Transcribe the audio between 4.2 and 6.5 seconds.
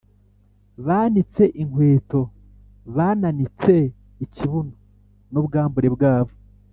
ikibuno n ubwambure bwabo